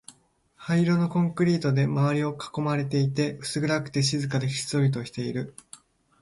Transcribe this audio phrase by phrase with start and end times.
[0.55, 5.53] 灰色のコンクリートで周りを囲まれていて、薄暗くて、静かで、ひっそりとしている